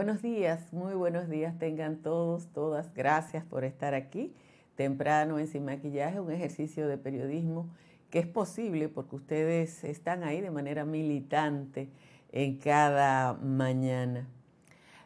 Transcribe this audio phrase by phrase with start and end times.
[0.00, 2.94] Buenos días, muy buenos días tengan todos, todas.
[2.94, 4.32] Gracias por estar aquí
[4.74, 7.68] temprano en Sin Maquillaje, un ejercicio de periodismo
[8.08, 11.90] que es posible porque ustedes están ahí de manera militante
[12.32, 14.26] en cada mañana.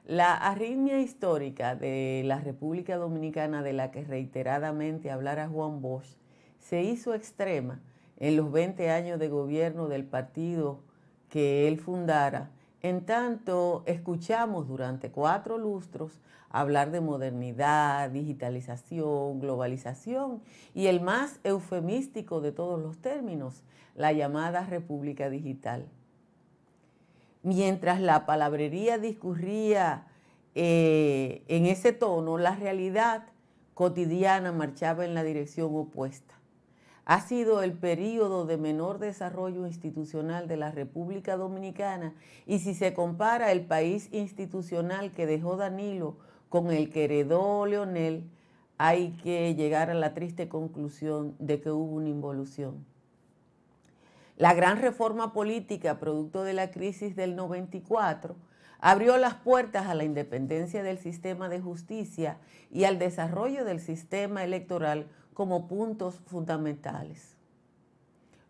[0.06, 6.18] La arritmia histórica de la República Dominicana de la que reiteradamente hablara Juan Bosch
[6.60, 7.80] se hizo extrema
[8.18, 10.84] en los 20 años de gobierno del partido
[11.30, 12.52] que él fundara,
[12.84, 16.20] en tanto escuchamos durante cuatro lustros
[16.50, 20.42] hablar de modernidad, digitalización, globalización
[20.74, 25.86] y el más eufemístico de todos los términos, la llamada República Digital.
[27.42, 30.06] Mientras la palabrería discurría
[30.54, 33.24] eh, en ese tono, la realidad
[33.72, 36.34] cotidiana marchaba en la dirección opuesta.
[37.06, 42.14] Ha sido el periodo de menor desarrollo institucional de la República Dominicana
[42.46, 46.16] y si se compara el país institucional que dejó Danilo
[46.48, 48.30] con el que heredó Leonel,
[48.78, 52.86] hay que llegar a la triste conclusión de que hubo una involución.
[54.36, 58.34] La gran reforma política, producto de la crisis del 94,
[58.80, 62.38] abrió las puertas a la independencia del sistema de justicia
[62.72, 67.36] y al desarrollo del sistema electoral como puntos fundamentales.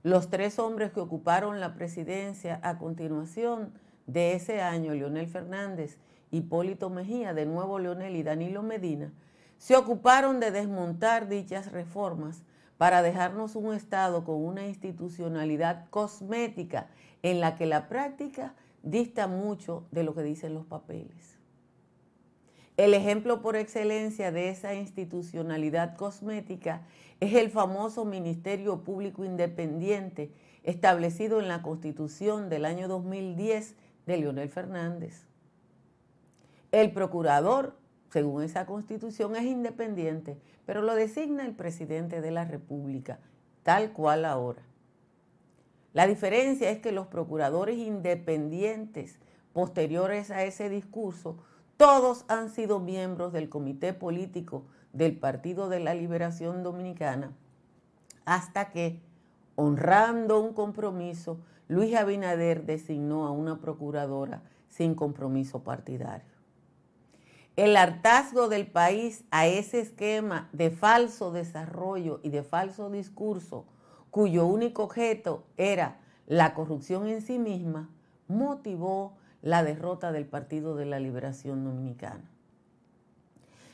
[0.02, 3.72] Los tres hombres que ocuparon la presidencia a continuación
[4.06, 5.98] de ese año, Leonel Fernández
[6.30, 9.12] Hipólito Mejía, de nuevo Leonel y Danilo Medina,
[9.56, 12.42] se ocuparon de desmontar dichas reformas
[12.76, 16.88] para dejarnos un Estado con una institucionalidad cosmética
[17.22, 21.33] en la que la práctica dista mucho de lo que dicen los papeles.
[22.76, 26.82] El ejemplo por excelencia de esa institucionalidad cosmética
[27.20, 30.32] es el famoso Ministerio Público Independiente
[30.64, 33.76] establecido en la Constitución del año 2010
[34.06, 35.26] de Leonel Fernández.
[36.72, 37.76] El procurador,
[38.10, 40.36] según esa constitución, es independiente,
[40.66, 43.20] pero lo designa el presidente de la República,
[43.62, 44.62] tal cual ahora.
[45.92, 49.20] La diferencia es que los procuradores independientes
[49.52, 51.36] posteriores a ese discurso,
[51.76, 57.32] todos han sido miembros del comité político del Partido de la Liberación Dominicana,
[58.24, 59.00] hasta que,
[59.56, 66.34] honrando un compromiso, Luis Abinader designó a una procuradora sin compromiso partidario.
[67.56, 73.64] El hartazgo del país a ese esquema de falso desarrollo y de falso discurso,
[74.10, 77.88] cuyo único objeto era la corrupción en sí misma,
[78.26, 82.24] motivó la derrota del Partido de la Liberación Dominicana.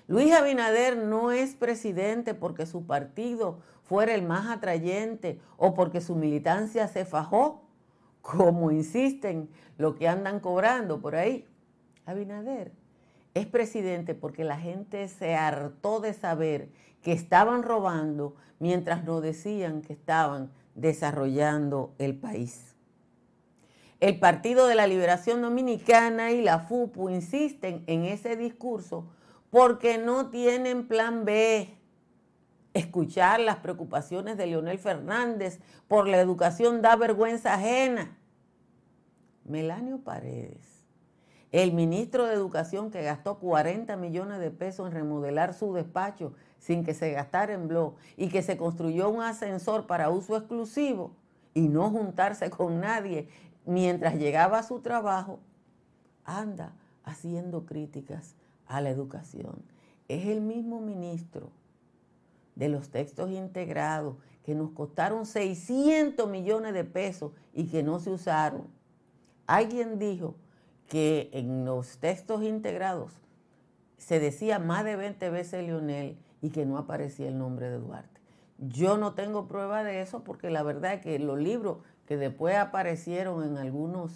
[0.08, 6.16] Luis Abinader no es presidente porque su partido fuera el más atrayente o porque su
[6.16, 7.62] militancia se fajó,
[8.20, 9.48] como insisten
[9.78, 11.46] lo que andan cobrando por ahí.
[12.04, 12.72] Abinader
[13.34, 16.68] es presidente porque la gente se hartó de saber
[17.00, 22.69] que estaban robando mientras no decían que estaban desarrollando el país.
[24.00, 29.06] El Partido de la Liberación Dominicana y la FUPU insisten en ese discurso
[29.50, 31.76] porque no tienen plan B.
[32.72, 38.16] Escuchar las preocupaciones de Leonel Fernández por la educación da vergüenza ajena.
[39.44, 40.70] Melanio Paredes
[41.52, 46.84] el ministro de Educación que gastó 40 millones de pesos en remodelar su despacho sin
[46.84, 51.12] que se gastara en blog y que se construyó un ascensor para uso exclusivo
[51.52, 53.28] y no juntarse con nadie
[53.64, 55.40] mientras llegaba a su trabajo,
[56.24, 56.72] anda
[57.04, 58.34] haciendo críticas
[58.66, 59.62] a la educación.
[60.08, 61.50] Es el mismo ministro
[62.54, 68.10] de los textos integrados que nos costaron 600 millones de pesos y que no se
[68.10, 68.68] usaron.
[69.46, 70.34] Alguien dijo
[70.88, 73.12] que en los textos integrados
[73.96, 78.20] se decía más de 20 veces Leonel y que no aparecía el nombre de Duarte.
[78.58, 81.78] Yo no tengo prueba de eso porque la verdad es que los libros
[82.10, 84.10] que después aparecieron en algunos,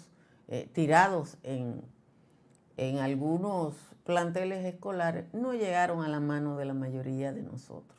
[0.49, 1.81] eh, tirados en,
[2.75, 7.97] en algunos planteles escolares, no llegaron a la mano de la mayoría de nosotros.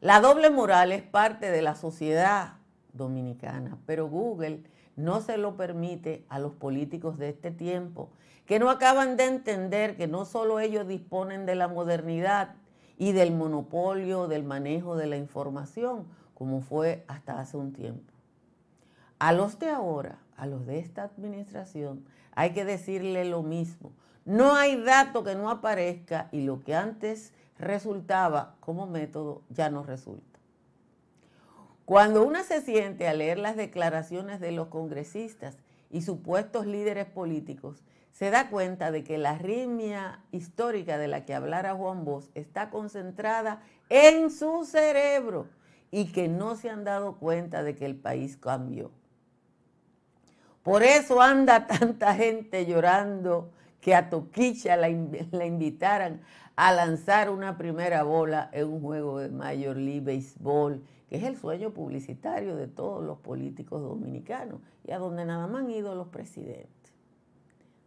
[0.00, 2.54] La doble moral es parte de la sociedad
[2.92, 4.64] dominicana, pero Google
[4.96, 8.08] no se lo permite a los políticos de este tiempo,
[8.46, 12.56] que no acaban de entender que no solo ellos disponen de la modernidad
[12.98, 18.13] y del monopolio del manejo de la información, como fue hasta hace un tiempo.
[19.18, 23.92] A los de ahora, a los de esta administración, hay que decirle lo mismo.
[24.24, 29.82] No hay dato que no aparezca y lo que antes resultaba como método ya no
[29.82, 30.38] resulta.
[31.84, 35.58] Cuando uno se siente a leer las declaraciones de los congresistas
[35.90, 41.34] y supuestos líderes políticos, se da cuenta de que la arritmia histórica de la que
[41.34, 45.48] hablara Juan Bosch está concentrada en su cerebro
[45.90, 48.90] y que no se han dado cuenta de que el país cambió.
[50.64, 53.50] Por eso anda tanta gente llorando
[53.80, 54.88] que a Toquicha la,
[55.30, 56.22] la, invitaran
[56.56, 61.36] a lanzar una primera bola en un juego de Major League Baseball, que es el
[61.36, 66.08] sueño publicitario de todos los políticos dominicanos y a donde nada más han ido los
[66.08, 66.94] presidentes.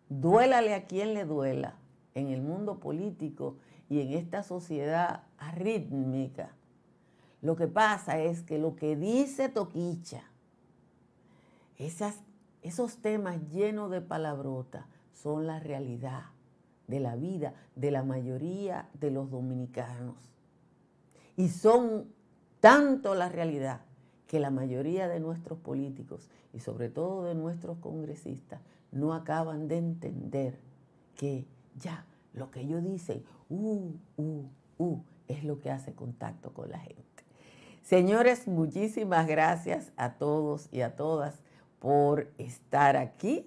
[0.08, 1.76] Duélale a quien le duela
[2.14, 3.58] en el mundo político
[3.90, 6.52] y en esta sociedad arrítmica.
[7.42, 10.24] Lo que pasa es que lo que dice Toquicha,
[11.78, 12.20] esas,
[12.62, 16.26] esos temas llenos de palabrotas, son la realidad
[16.88, 20.16] de la vida de la mayoría de los dominicanos.
[21.36, 22.06] Y son
[22.60, 23.82] tanto la realidad
[24.28, 28.62] que la mayoría de nuestros políticos y sobre todo de nuestros congresistas
[28.92, 30.58] no acaban de entender
[31.16, 31.46] que
[31.80, 34.46] ya lo que ellos dicen, uh, uh,
[34.78, 37.04] uh, es lo que hace contacto con la gente.
[37.82, 41.42] Señores, muchísimas gracias a todos y a todas
[41.80, 43.46] por estar aquí.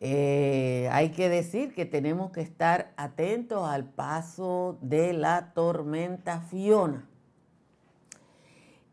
[0.00, 7.08] Eh, hay que decir que tenemos que estar atentos al paso de la tormenta Fiona.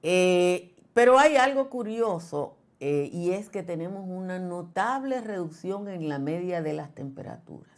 [0.03, 6.17] Eh, pero hay algo curioso eh, y es que tenemos una notable reducción en la
[6.17, 7.69] media de las temperaturas.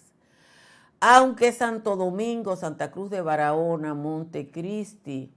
[1.00, 5.34] Aunque Santo Domingo, Santa Cruz de Barahona, Montecristi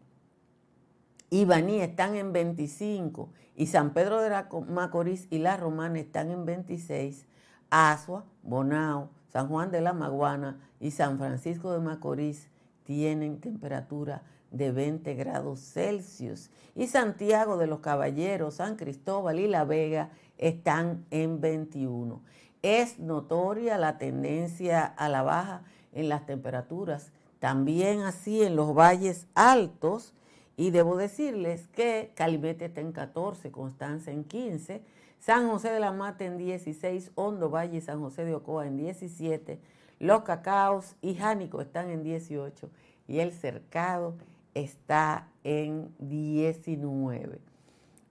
[1.31, 4.31] y Baní están en 25 y San Pedro de
[4.69, 7.27] Macorís y La Romana están en 26,
[7.71, 12.49] Asua, Bonao, San Juan de la Maguana y San Francisco de Macorís
[12.85, 16.51] tienen temperatura de 20 grados Celsius.
[16.75, 22.23] Y Santiago de los Caballeros, San Cristóbal y La Vega están en 21.
[22.63, 25.63] Es notoria la tendencia a la baja
[25.93, 30.15] en las temperaturas, también así en los valles altos.
[30.57, 34.83] Y debo decirles que Calimete está en 14, Constanza en 15,
[35.19, 38.77] San José de la Mata en 16, Hondo Valle y San José de Ocoa en
[38.77, 39.61] 17,
[39.99, 42.71] Los Cacaos y Jánico están en 18
[43.07, 44.15] y el Cercado
[44.55, 47.39] está en 19.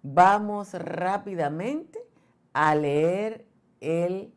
[0.04, 2.00] Vamos rápidamente
[2.54, 3.46] a leer
[3.82, 4.32] el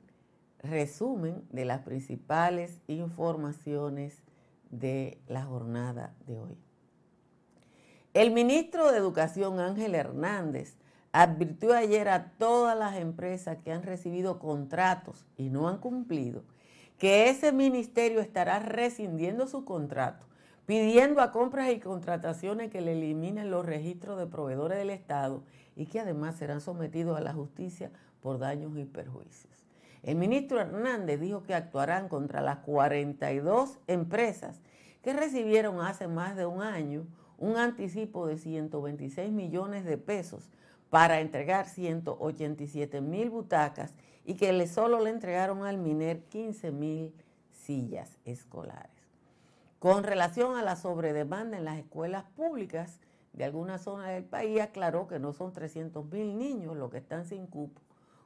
[0.61, 4.23] resumen de las principales informaciones
[4.71, 6.68] de la jornada de hoy.
[8.15, 10.79] El ministro de Educación Ángel Hernández
[11.13, 16.43] advirtió ayer a todas las empresas que han recibido contratos y no han cumplido
[16.97, 20.27] que ese ministerio estará rescindiendo su contrato,
[20.65, 25.43] pidiendo a compras y contrataciones que le eliminen los registros de proveedores del Estado
[25.77, 27.91] y que además serán sometidos a la justicia
[28.23, 29.53] por daños y perjuicios.
[30.03, 34.63] El ministro Hernández dijo que actuarán contra las 42 empresas
[35.03, 37.07] que recibieron hace más de un año
[37.39, 40.51] un anticipo de 126 millones de pesos
[40.91, 43.95] para entregar 187 mil butacas
[44.25, 47.15] y que le solo le entregaron al MINER 15 mil
[47.51, 48.91] sillas escolares.
[49.79, 52.99] Con relación a la sobredemanda en las escuelas públicas
[53.33, 57.25] de algunas zonas del país, aclaró que no son 300 mil niños los que están
[57.25, 57.81] sin cupo.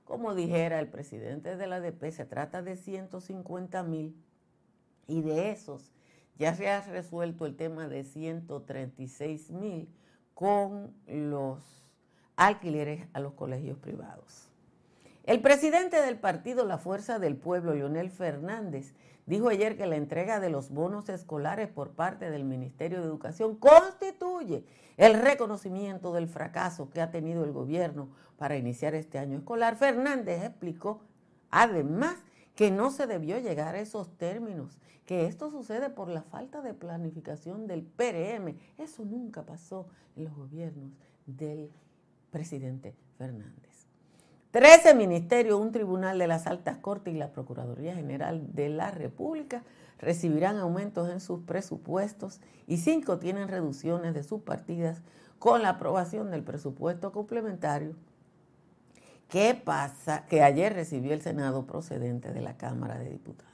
[0.05, 4.17] Como dijera el presidente de la ADP, se trata de 150 mil
[5.07, 5.92] y de esos
[6.43, 9.89] ya se ha resuelto el tema de 136 mil
[10.35, 11.61] con los
[12.35, 14.49] alquileres a los colegios privados.
[15.23, 18.93] El presidente del partido La Fuerza del Pueblo, Leonel Fernández,
[19.25, 23.55] dijo ayer que la entrega de los bonos escolares por parte del Ministerio de Educación
[23.55, 24.65] constituye
[24.97, 29.77] el reconocimiento del fracaso que ha tenido el gobierno para iniciar este año escolar.
[29.77, 31.03] Fernández explicó,
[31.53, 32.17] además,
[32.55, 36.75] que no se debió llegar a esos términos, que esto sucede por la falta de
[36.75, 38.57] planificación del PRM.
[38.79, 40.93] Eso nunca pasó en los gobiernos
[41.27, 41.71] del
[42.31, 43.87] presidente Fernández.
[44.51, 49.63] Trece ministerios, un tribunal de las altas cortes y la Procuraduría General de la República
[49.99, 55.01] recibirán aumentos en sus presupuestos y cinco tienen reducciones de sus partidas
[55.39, 57.95] con la aprobación del presupuesto complementario
[59.33, 60.27] ¿Qué pasa?
[60.27, 63.51] Que ayer recibió el Senado procedente de la Cámara de Diputados.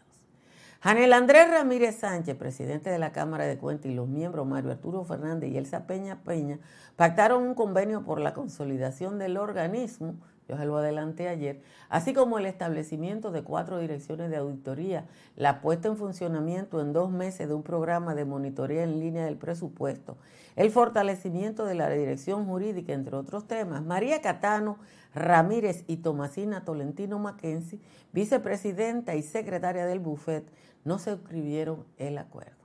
[0.80, 5.04] Janel Andrés Ramírez Sánchez, presidente de la Cámara de Cuentas, y los miembros Mario Arturo
[5.04, 6.58] Fernández y Elsa Peña Peña
[6.97, 10.16] pactaron un convenio por la consolidación del organismo
[10.49, 15.61] yo se lo adelanté ayer, así como el establecimiento de cuatro direcciones de auditoría, la
[15.61, 20.17] puesta en funcionamiento en dos meses de un programa de monitoreo en línea del presupuesto,
[20.57, 23.85] el fortalecimiento de la dirección jurídica, entre otros temas.
[23.85, 24.78] María Catano
[25.14, 27.78] Ramírez y Tomasina Tolentino Mackenzie,
[28.12, 30.45] vicepresidenta y secretaria del Buffet,
[30.85, 32.57] no se suscribieron el acuerdo.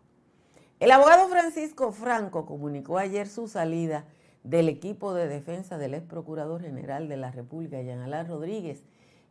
[0.80, 4.06] El abogado Francisco Franco comunicó ayer su salida
[4.44, 8.84] del equipo de defensa del ex procurador general de la República, Jean Alain Rodríguez,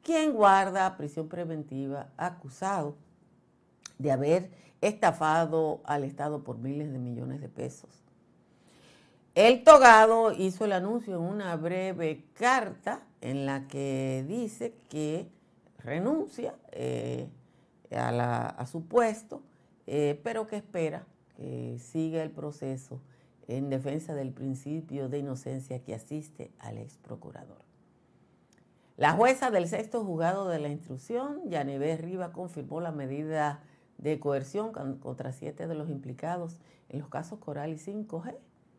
[0.02, 2.96] quien guarda prisión preventiva acusado
[3.98, 4.50] de haber
[4.80, 7.90] estafado al Estado por miles de millones de pesos.
[9.34, 15.28] El togado hizo el anuncio en una breve carta en la que dice que
[15.78, 17.28] renuncia eh,
[17.90, 19.40] a, su puesto,
[19.86, 23.00] eh, pero que espera que siga el proceso
[23.48, 27.58] en defensa del principio de inocencia que asiste al ex procurador.
[28.96, 33.60] La jueza del sexto juzgado de la instrucción, Yanibé Riva, confirmó la medida
[33.98, 36.58] de coerción contra siete de los implicados
[36.88, 38.36] en los casos Coral y 5G.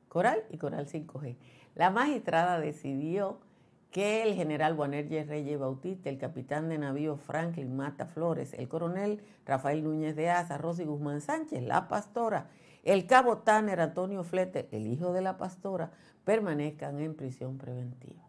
[0.08, 1.36] Coral y Coral 5G.
[1.75, 3.39] La magistrada decidió
[3.93, 9.22] que el general Boanerges Reyes Bautista, el capitán de navío Franklin Mata Flores, el coronel
[9.46, 12.50] Rafael Núñez de Asa, Rosy Guzmán Sánchez, la pastora,
[12.84, 15.92] el cabo Tanner Antonio Flete, el hijo de la pastora,
[16.25, 18.22] permanezcan en prisión preventiva.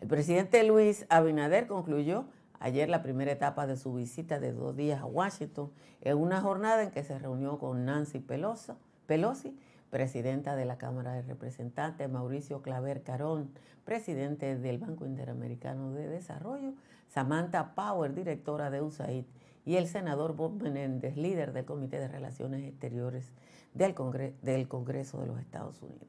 [0.00, 2.26] El presidente Luis Abinader concluyó
[2.60, 5.70] ayer la primera etapa de su visita de dos días a Washington
[6.02, 9.58] en una jornada en que se reunió con Nancy Pelosi,
[9.90, 13.50] presidenta de la Cámara de Representantes, Mauricio Claver Carón,
[13.84, 16.74] presidente del Banco Interamericano de Desarrollo,
[17.08, 19.24] Samantha Power, directora de USAID,
[19.66, 23.32] y el senador Bob Menéndez, líder del Comité de Relaciones Exteriores
[23.74, 26.06] del, Congreso de los Estados Unidos.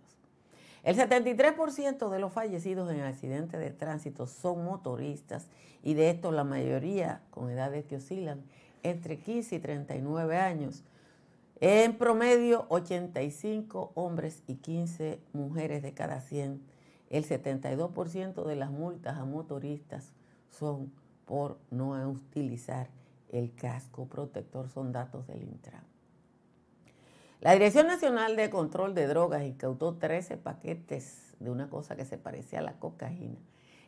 [0.84, 5.48] El 73% de los fallecidos en accidentes de tránsito son motoristas
[5.84, 8.44] y de estos la mayoría con edades que oscilan
[8.84, 10.84] entre 15 y 39 años.
[11.60, 16.62] En promedio, 85 hombres y 15 mujeres de cada 100.
[17.10, 20.14] El 72% de las multas a motoristas
[20.52, 20.94] son
[21.26, 22.90] por no utilizar
[23.30, 25.84] el casco protector son datos del Intran.
[27.40, 32.18] La Dirección Nacional de Control de Drogas incautó 13 paquetes de una cosa que se
[32.18, 33.38] parecía a la cocaína,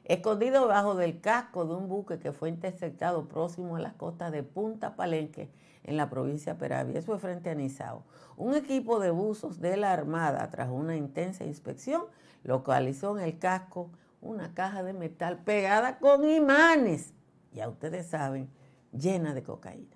[0.04, 4.44] escondido bajo del casco de un buque que fue interceptado próximo a las costas de
[4.44, 5.50] Punta Palenque,
[5.84, 7.00] en la provincia de Peravia.
[7.00, 8.04] Eso fue frente a Nizao.
[8.38, 12.04] Un equipo de buzos de la Armada, tras una intensa inspección,
[12.44, 13.90] localizó en el casco
[14.22, 17.14] una caja de metal pegada con imanes.
[17.54, 18.50] Ya ustedes saben
[18.92, 19.96] llena de cocaína.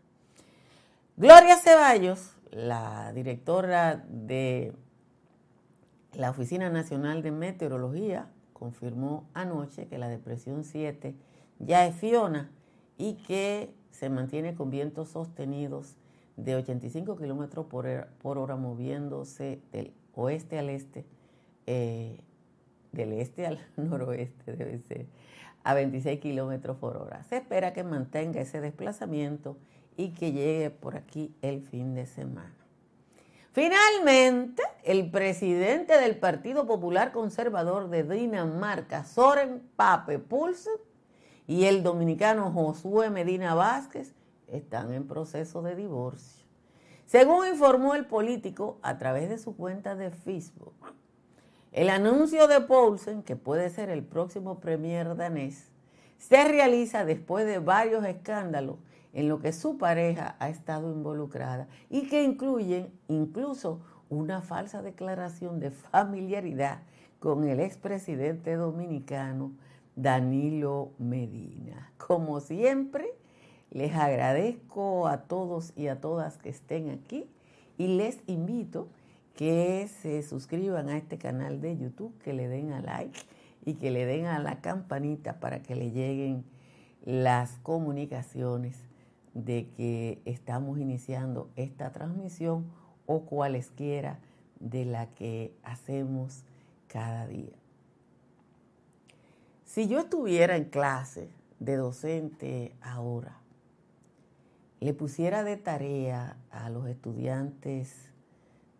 [1.17, 4.73] Gloria Ceballos, la directora de
[6.13, 11.15] la Oficina Nacional de Meteorología, confirmó anoche que la depresión 7
[11.59, 12.51] ya es Fiona
[12.97, 15.95] y que se mantiene con vientos sostenidos
[16.37, 21.05] de 85 kilómetros por, hora moviéndose del oeste al este,
[21.67, 22.19] eh,
[22.91, 25.05] del este al noroeste debe ser,
[25.63, 27.23] a 26 kilómetros por hora.
[27.23, 29.57] Se espera que mantenga ese desplazamiento
[29.95, 32.55] y que llegue por aquí el fin de semana.
[33.51, 40.73] Finalmente, el presidente del Partido Popular Conservador de Dinamarca, Soren Pape Pulsen,
[41.45, 44.13] y el dominicano Josué Medina Vázquez
[44.47, 46.45] están en proceso de divorcio.
[47.05, 50.73] Según informó el político a través de su cuenta de Facebook,
[51.73, 55.71] el anuncio de Paulsen, que puede ser el próximo premier danés,
[56.19, 58.77] se realiza después de varios escándalos
[59.11, 65.59] en los que su pareja ha estado involucrada y que incluyen incluso una falsa declaración
[65.59, 66.83] de familiaridad
[67.19, 69.51] con el expresidente dominicano
[69.95, 71.91] Danilo Medina.
[71.97, 73.15] Como siempre,
[73.71, 77.27] les agradezco a todos y a todas que estén aquí
[77.79, 78.89] y les invito
[79.35, 83.19] que se suscriban a este canal de YouTube, que le den a like
[83.65, 86.43] y que le den a la campanita para que le lleguen
[87.03, 88.77] las comunicaciones
[89.33, 92.65] de que estamos iniciando esta transmisión
[93.05, 94.19] o cualesquiera
[94.59, 96.43] de la que hacemos
[96.87, 97.55] cada día.
[99.65, 103.39] Si yo estuviera en clase de docente ahora,
[104.79, 108.12] le pusiera de tarea a los estudiantes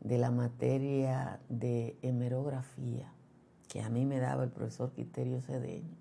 [0.04, 3.12] de la materia de hemerografía
[3.70, 5.96] que a mí me daba el profesor Quiterio Cedeño,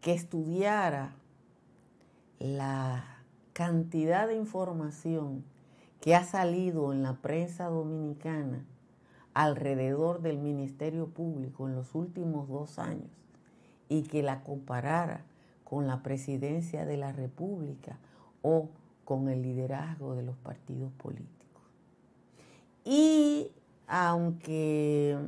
[0.00, 1.14] que estudiara
[2.40, 3.04] la
[3.52, 5.44] cantidad de información
[6.00, 8.64] que ha salido en la prensa dominicana
[9.34, 13.10] alrededor del Ministerio Público en los últimos dos años,
[13.88, 15.24] y que la comparara
[15.64, 17.98] con la presidencia de la República
[18.42, 18.70] o
[19.04, 21.39] con el liderazgo de los partidos políticos.
[22.84, 23.50] Y
[23.86, 25.18] aunque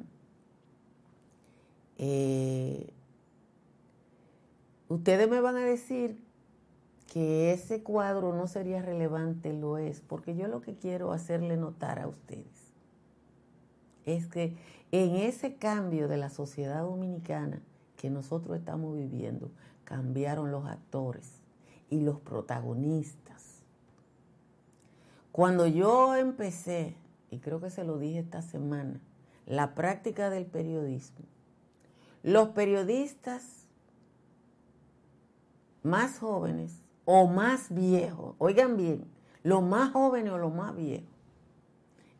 [1.98, 2.90] eh,
[4.88, 6.18] ustedes me van a decir
[7.12, 11.98] que ese cuadro no sería relevante, lo es, porque yo lo que quiero hacerle notar
[11.98, 12.72] a ustedes
[14.04, 14.56] es que
[14.90, 17.60] en ese cambio de la sociedad dominicana
[17.96, 19.50] que nosotros estamos viviendo,
[19.84, 21.40] cambiaron los actores
[21.88, 23.62] y los protagonistas.
[25.30, 26.96] Cuando yo empecé,
[27.32, 29.00] y creo que se lo dije esta semana,
[29.46, 31.24] la práctica del periodismo,
[32.22, 33.66] los periodistas
[35.82, 39.06] más jóvenes o más viejos, oigan bien,
[39.42, 41.08] los más jóvenes o los más viejos,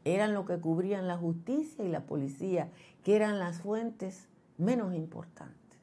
[0.04, 2.71] eran los que cubrían la justicia y la policía,
[3.04, 5.78] que eran las fuentes menos importantes.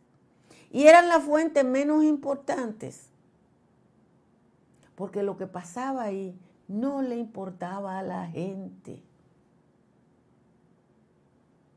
[0.72, 3.10] Y eran las fuentes menos importantes
[4.96, 9.02] porque lo que pasaba ahí no le importaba a la gente.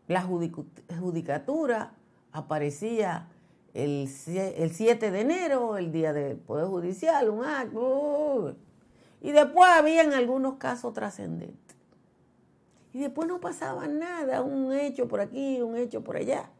[0.09, 1.95] La judicatura
[2.33, 3.29] aparecía
[3.75, 8.57] el, 7 de enero, el día del Poder Judicial, un acto.
[9.21, 11.77] Y después habían algunos casos trascendentes.
[12.93, 16.51] Y después no pasaba nada, un hecho por aquí, un hecho por allá.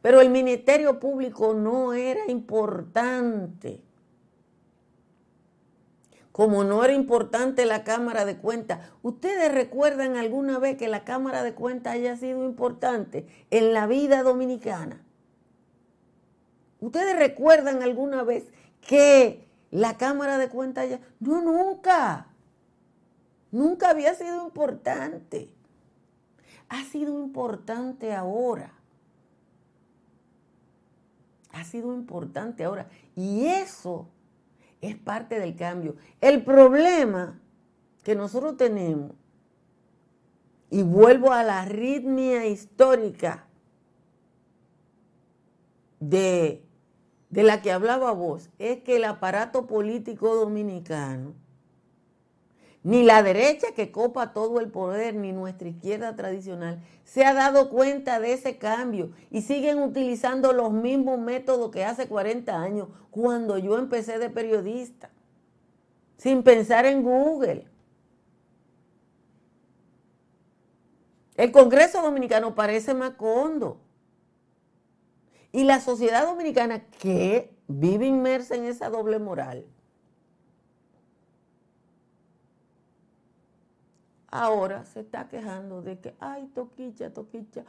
[0.00, 3.82] Pero el Ministerio Público no era importante.
[6.34, 8.90] Como no era importante la Cámara de Cuentas.
[9.02, 14.24] ¿Ustedes recuerdan alguna vez que la Cámara de Cuentas haya sido importante en la vida
[14.24, 15.00] dominicana?
[16.80, 18.50] ¿Ustedes recuerdan alguna vez
[18.80, 20.98] que la Cámara de Cuentas ya...
[21.20, 22.26] No, nunca.
[23.52, 25.54] Nunca había sido importante.
[26.68, 28.72] Ha sido importante ahora.
[31.52, 32.88] Ha sido importante ahora.
[33.14, 34.08] Y eso
[34.88, 35.96] es parte del cambio.
[36.20, 37.40] El problema
[38.02, 39.12] que nosotros tenemos,
[40.70, 43.46] y vuelvo a la arritmia histórica
[46.00, 46.64] de
[47.34, 51.34] de la que hablaba vos es que el aparato político dominicano,
[52.84, 57.70] ni la derecha que copa todo el poder, ni nuestra izquierda tradicional, se ha dado
[57.70, 63.56] cuenta de ese cambio y siguen utilizando los mismos métodos que hace 40 años, cuando
[63.56, 65.10] yo empecé de periodista,
[66.18, 67.66] sin pensar en Google.
[71.36, 73.80] El Congreso Dominicano parece Macondo.
[75.52, 79.64] Y la sociedad dominicana que vive inmersa en esa doble moral,
[84.34, 87.64] ahora se está quejando de que, ay, toquicha, toquicha,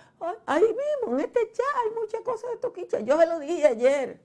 [0.48, 3.00] ahí mismo, en este chat hay muchas cosas de toquicha.
[3.02, 4.20] Yo se lo dije ayer.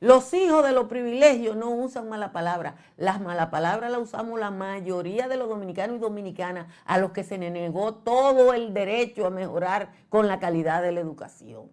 [0.00, 2.74] Los hijos de los privilegios no usan mala palabra.
[2.96, 7.22] Las malas palabras las usamos la mayoría de los dominicanos y dominicanas a los que
[7.22, 11.70] se les negó todo el derecho a mejorar con la calidad de la educación.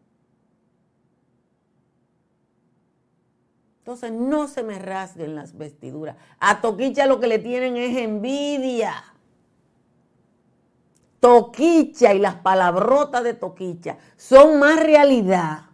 [3.87, 6.17] Entonces no se me rasguen las vestiduras.
[6.41, 9.01] A Toquicha lo que le tienen es envidia.
[11.21, 15.67] Toquicha y las palabrotas de Toquicha son más realidad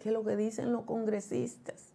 [0.00, 1.94] que lo que dicen los congresistas.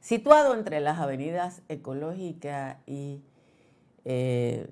[0.00, 3.22] Situado entre las avenidas Ecológica y
[4.04, 4.68] eh,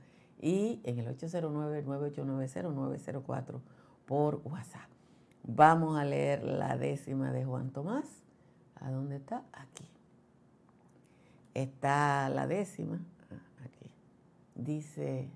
[0.42, 3.62] y en el 809-989-0904
[4.06, 4.90] por WhatsApp.
[5.44, 8.24] Vamos a leer la décima de Juan Tomás.
[8.76, 9.44] ¿A dónde está?
[9.54, 9.88] Aquí.
[11.54, 13.00] Está la décima.
[13.64, 13.92] Aquí.
[14.56, 15.30] Dice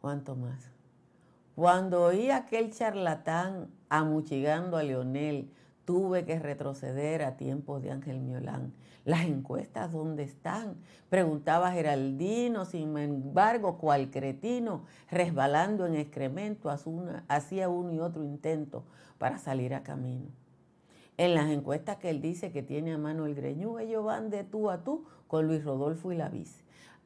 [0.00, 0.70] Juan Tomás.
[1.54, 5.52] Cuando oí aquel charlatán amuchigando a Leonel,
[5.90, 8.72] tuve que retroceder a tiempos de Ángel Miolán.
[9.04, 10.76] Las encuestas, ¿dónde están?
[11.08, 16.70] Preguntaba Geraldino, sin embargo, cual cretino, resbalando en excremento,
[17.26, 18.84] hacía uno y otro intento
[19.18, 20.26] para salir a camino.
[21.16, 24.44] En las encuestas que él dice que tiene a mano el greñú, ellos van de
[24.44, 26.62] tú a tú con Luis Rodolfo y la vice.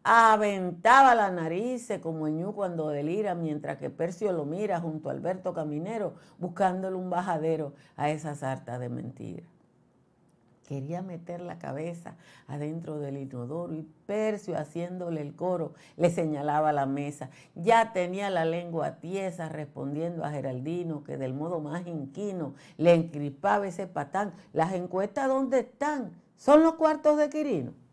[0.07, 5.13] Aventaba la nariz como el ñu cuando delira, mientras que Percio lo mira junto a
[5.13, 9.49] Alberto Caminero, buscándole un bajadero a esa sarta de mentiras.
[10.69, 16.85] Quería meter la cabeza adentro del inodoro y Percio, haciéndole el coro, le señalaba la
[16.85, 17.31] mesa.
[17.55, 23.67] Ya tenía la lengua tiesa respondiendo a Geraldino, que del modo más inquino le encripaba
[23.67, 24.35] ese patán.
[24.53, 26.13] ¿Las encuestas dónde están?
[26.37, 27.84] ¿Son los cuartos de Quirino?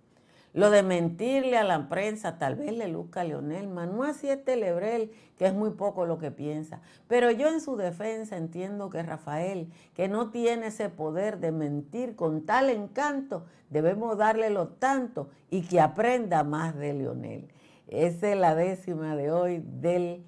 [0.54, 4.30] Lo de mentirle a la prensa tal vez le luzca a Leonel, mas no así
[4.30, 6.82] este Lebrel, que es muy poco lo que piensa.
[7.08, 12.18] Pero yo en su defensa entiendo que Rafael, que no tiene ese poder de mentir
[12.18, 17.48] con tal encanto, debemos darle lo tanto y que aprenda más de Leonel.
[17.88, 20.26] Esa es la décima de hoy del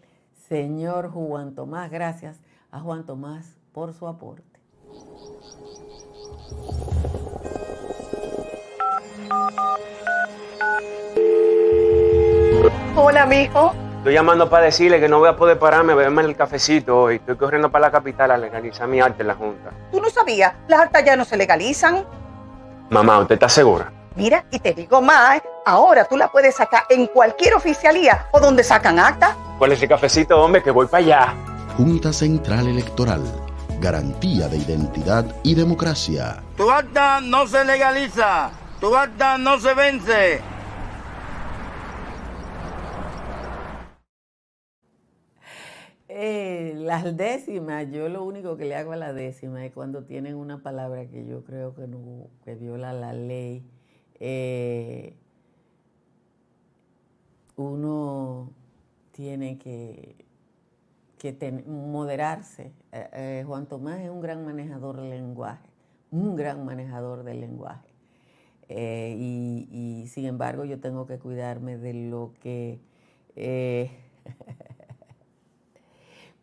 [0.47, 1.91] señor Juan Tomás.
[1.91, 2.39] Gracias
[2.71, 4.59] a Juan Tomás por su aporte.
[12.95, 13.73] Hola, mijo.
[13.97, 17.15] Estoy llamando para decirle que no voy a poder pararme a beberme el cafecito hoy.
[17.15, 19.71] Estoy corriendo para la capital a legalizar mi arte en la Junta.
[19.91, 20.53] ¿Tú no sabías?
[20.67, 22.03] Las actas ya no se legalizan.
[22.89, 23.91] Mamá, ¿usted está segura?
[24.15, 28.63] Mira, y te digo más, ahora tú la puedes sacar en cualquier oficialía o donde
[28.63, 29.35] sacan actas.
[29.57, 30.61] ¿Cuál es el cafecito, hombre?
[30.61, 31.33] Que voy para allá.
[31.77, 33.23] Junta Central Electoral.
[33.79, 36.43] Garantía de identidad y democracia.
[36.57, 38.51] Tu acta no se legaliza.
[38.83, 40.41] Tu acta no se vence.
[46.09, 50.35] Eh, las décimas, yo lo único que le hago a la décima es cuando tienen
[50.35, 52.27] una palabra que yo creo que no
[52.59, 53.63] viola la ley.
[54.19, 55.15] Eh,
[57.55, 58.51] uno
[59.13, 60.25] tiene que,
[61.17, 62.73] que moderarse.
[62.91, 65.69] Eh, Juan Tomás es un gran manejador del lenguaje,
[66.11, 67.92] un gran manejador del lenguaje.
[68.75, 72.79] Y, y, sin embargo yo tengo que cuidarme de lo que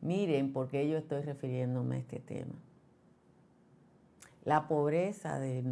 [0.00, 2.54] Miren por qué yo estoy refiriéndome a este tema.
[4.44, 5.62] La pobreza de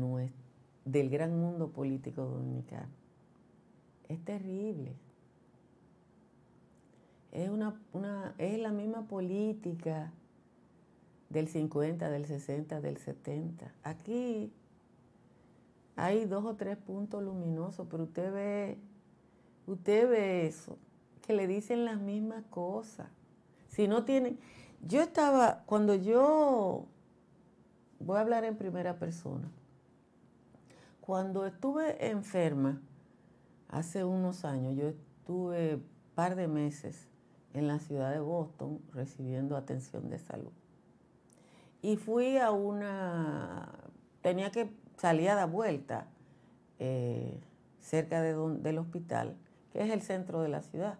[0.84, 2.88] del gran mundo político dominicano
[4.08, 4.92] es terrible.
[7.32, 7.74] Es, una,
[8.38, 10.12] es la misma política
[11.28, 13.72] del 50, del 60, del 70.
[13.82, 14.52] Aquí
[15.98, 18.78] hay dos o tres puntos luminosos, pero usted ve,
[19.66, 20.78] usted ve eso,
[21.22, 23.08] que le dicen las mismas cosas.
[23.66, 24.38] Si no tienen,
[24.80, 26.86] yo estaba, cuando yo,
[27.98, 29.50] voy a hablar en primera persona,
[31.00, 32.80] cuando estuve enferma,
[33.66, 35.84] hace unos años, yo estuve un
[36.14, 37.08] par de meses
[37.54, 40.52] en la ciudad de Boston recibiendo atención de salud.
[41.82, 43.72] Y fui a una,
[44.22, 46.06] tenía que salir a dar vuelta
[46.78, 47.40] eh,
[47.80, 49.36] cerca de del hospital
[49.72, 50.98] que es el centro de la ciudad.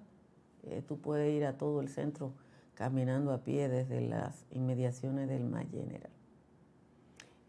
[0.64, 2.32] Eh, tú puedes ir a todo el centro
[2.74, 6.10] caminando a pie desde las inmediaciones del Mar General.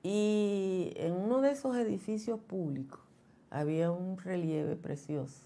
[0.02, 3.00] Y en uno de esos edificios públicos
[3.50, 5.44] había un relieve precioso,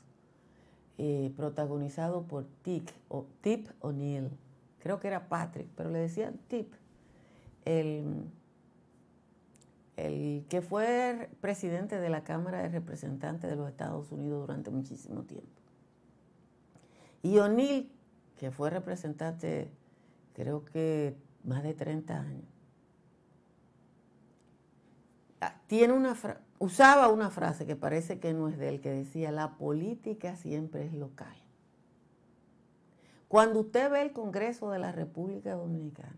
[0.98, 4.30] eh, protagonizado por Tip, o, Tip O'Neill.
[4.80, 6.72] Creo que era Patrick, pero le decían Tip.
[7.66, 8.26] El,
[10.04, 15.24] el que fue presidente de la Cámara de Representantes de los Estados Unidos durante muchísimo
[15.24, 15.62] tiempo.
[17.22, 17.92] Y O'Neill,
[18.38, 19.72] que fue representante
[20.34, 22.46] creo que más de 30 años,
[25.42, 26.16] ah, tiene una
[26.64, 30.86] usaba una frase que parece que no es de él, que decía, la política siempre
[30.86, 31.36] es local.
[33.28, 36.16] Cuando usted ve el Congreso de la República Dominicana,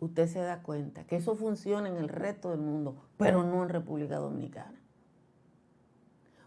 [0.00, 3.68] usted se da cuenta que eso funciona en el resto del mundo, pero no en
[3.68, 4.78] República Dominicana.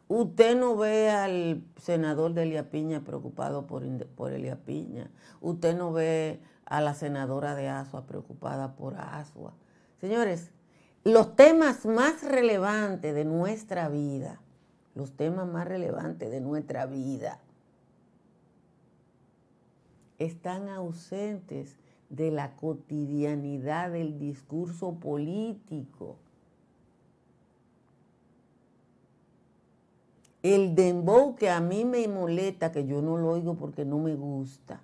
[0.08, 5.10] Usted no ve al senador de Elia Piña preocupado por, por Elia Piña.
[5.40, 9.54] Usted no ve a la senadora de Asua preocupada por Asua.
[10.02, 10.52] Señores,
[11.04, 14.42] los temas más relevantes de nuestra vida,
[14.96, 17.40] los temas más relevantes de nuestra vida,
[20.20, 21.78] están ausentes
[22.12, 26.18] de la cotidianidad del discurso político.
[30.44, 34.16] El dembow que a mí me molesta, que yo no lo oigo porque no me
[34.16, 34.82] gusta.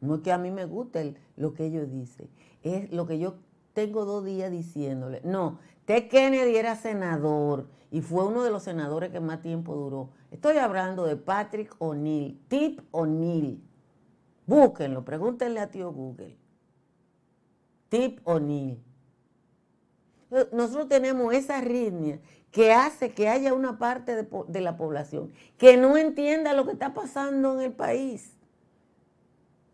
[0.00, 2.28] No es que a mí me guste lo que ellos dicen,
[2.62, 3.34] es lo que yo
[3.72, 5.20] tengo dos días diciéndole.
[5.24, 10.10] No, Ted Kennedy era senador y fue uno de los senadores que más tiempo duró.
[10.30, 13.62] Estoy hablando de Patrick O'Neill, Tip O'Neill.
[14.46, 16.36] Búsquenlo, pregúntenle a tío Google.
[17.88, 18.82] Tip O'Neill.
[20.30, 25.32] Eh, nosotros tenemos esa arritmia que hace que haya una parte de, de, la población
[25.58, 28.32] que no entienda lo que está pasando en el país.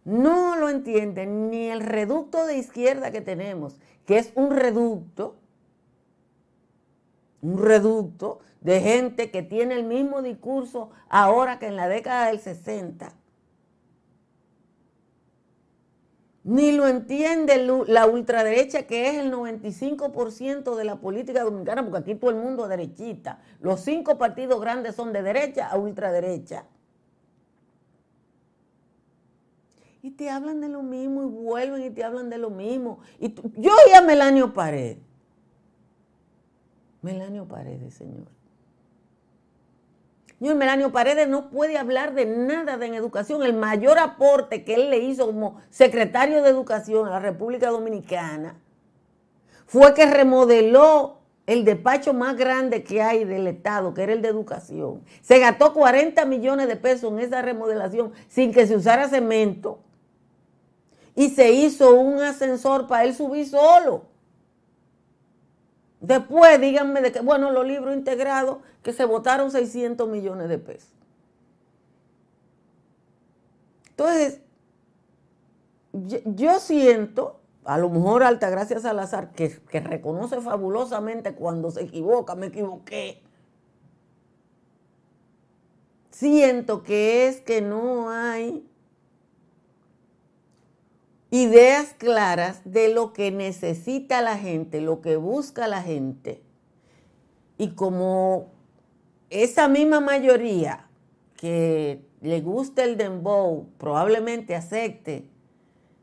[0.05, 5.37] No lo entiende ni el reducto de izquierda que tenemos, que es un reducto,
[7.41, 12.41] un reducto de gente que tiene el mismo discurso ahora que en la década del
[12.41, 13.13] 60
[16.45, 22.15] ni lo entiende la ultraderecha, que es el 95% de la política dominicana, porque aquí
[22.17, 23.41] todo el mundo es derechista.
[23.61, 26.65] Los cinco partidos grandes son de derecha a ultraderecha.
[30.03, 32.99] Y te hablan de lo mismo y vuelven y te hablan de lo mismo.
[33.21, 34.99] Y yo oí a Melanio Pared.
[37.03, 38.42] Melanio Paredes, señor.
[40.43, 43.45] Señor Melanio Paredes no puede hablar de nada de en educación.
[43.45, 48.57] El mayor aporte que él le hizo como secretario de Educación a la República Dominicana
[49.67, 54.31] fue que remodeló el despacho más grande que hay del Estado, que era el de
[54.31, 55.05] educación.
[55.21, 59.79] Se gastó 40 millones de pesos en esa remodelación sin que se usara cemento.
[61.15, 64.07] Y se hizo un ascensor para él subir solo.
[66.03, 70.91] Después díganme de que, bueno, los libros integrados, que se votaron 600 millones de pesos.
[73.91, 74.41] Entonces,
[75.93, 82.47] yo siento, a lo mejor Altagracia Salazar, que, que reconoce fabulosamente cuando se equivoca, me
[82.47, 83.23] equivoqué.
[86.11, 88.69] Siento que es que no hay
[91.33, 96.43] ideas claras de lo que necesita la gente, lo que busca la gente.
[97.57, 98.51] Y como
[99.31, 100.87] esa misma mayoría
[101.37, 105.27] que le gusta el dembow probablemente acepte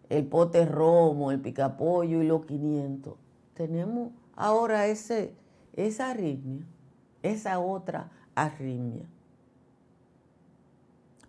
[0.09, 3.13] el pote romo, el picapollo y los 500,
[3.53, 5.35] tenemos ahora ese,
[5.75, 6.65] esa arritmia,
[7.21, 9.05] esa otra arritmia.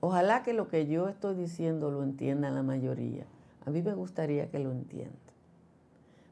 [0.01, 3.27] Ojalá que lo que yo estoy diciendo lo entienda la mayoría.
[3.66, 5.16] A mí me gustaría que lo entienda.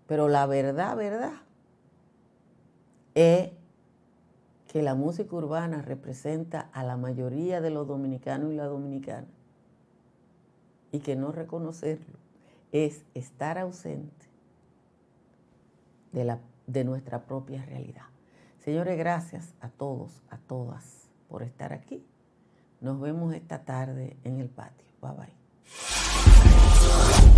[0.06, 1.34] Pero la verdad, verdad,
[3.14, 3.50] es
[4.68, 9.26] que la música urbana representa a la mayoría de los dominicanos y la dominicana.
[10.92, 12.18] Y que no reconocerlo
[12.72, 14.26] es estar ausente
[16.12, 18.06] de, la, de nuestra propia realidad.
[18.58, 22.04] Señores, gracias a todos, a todas por estar aquí.
[22.80, 24.86] Nos vemos esta tarde en el patio.
[25.00, 25.37] Bye bye.
[25.70, 27.37] フフフフ。